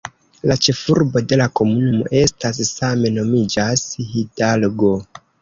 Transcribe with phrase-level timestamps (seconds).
[0.51, 3.85] La ĉefurbo de la komunumo estas same nomiĝas
[4.15, 4.93] "Hidalgo".